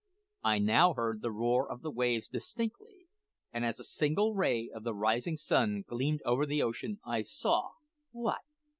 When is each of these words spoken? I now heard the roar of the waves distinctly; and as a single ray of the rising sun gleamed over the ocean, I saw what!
I 0.43 0.57
now 0.57 0.95
heard 0.95 1.21
the 1.21 1.31
roar 1.31 1.69
of 1.69 1.83
the 1.83 1.91
waves 1.91 2.27
distinctly; 2.27 3.05
and 3.53 3.63
as 3.63 3.79
a 3.79 3.83
single 3.83 4.33
ray 4.33 4.67
of 4.67 4.83
the 4.83 4.95
rising 4.95 5.37
sun 5.37 5.83
gleamed 5.87 6.21
over 6.25 6.47
the 6.47 6.63
ocean, 6.63 6.99
I 7.05 7.21
saw 7.21 7.73
what! 8.09 8.41